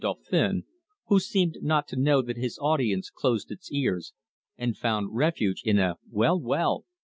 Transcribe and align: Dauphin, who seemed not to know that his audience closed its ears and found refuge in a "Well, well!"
Dauphin, 0.01 0.63
who 1.09 1.19
seemed 1.19 1.57
not 1.61 1.87
to 1.89 1.95
know 1.95 2.23
that 2.23 2.35
his 2.35 2.57
audience 2.57 3.11
closed 3.11 3.51
its 3.51 3.71
ears 3.71 4.13
and 4.57 4.75
found 4.75 5.15
refuge 5.15 5.61
in 5.63 5.77
a 5.77 5.97
"Well, 6.09 6.39
well!" 6.41 6.85